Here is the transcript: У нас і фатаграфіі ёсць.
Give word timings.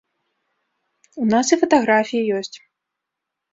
У 1.25 1.27
нас 1.35 1.45
і 1.55 1.61
фатаграфіі 1.65 2.27
ёсць. 2.41 2.53